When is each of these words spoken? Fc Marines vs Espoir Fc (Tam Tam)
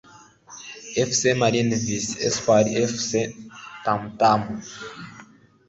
Fc 1.09 1.21
Marines 1.41 1.81
vs 1.89 2.09
Espoir 2.27 2.65
Fc 2.93 3.11
(Tam 3.83 3.99
Tam) 4.19 4.41